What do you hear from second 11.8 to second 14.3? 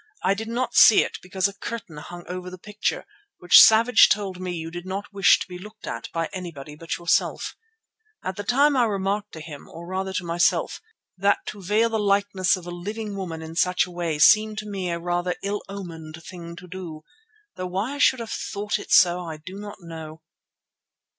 the likeness of a living woman in such a way